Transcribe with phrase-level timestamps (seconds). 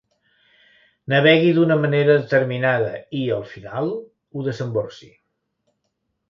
[1.13, 3.93] Navegui d'una manera determinada i, al final,
[4.41, 5.13] ho desemborsi.